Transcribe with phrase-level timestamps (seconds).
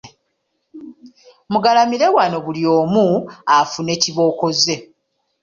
[1.51, 3.05] Mugalamire wano buli omu
[3.57, 4.75] afune kibooko ze.